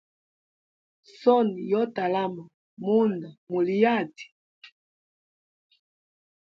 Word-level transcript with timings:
Soni 1.19 1.59
yo 1.71 1.79
utalama 1.87 2.43
munda 2.83 3.29
muli 3.49 3.75
hati. 3.85 4.25